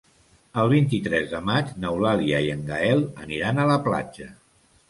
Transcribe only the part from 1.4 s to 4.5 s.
maig n'Eulàlia i en Gaël aniran a la platja.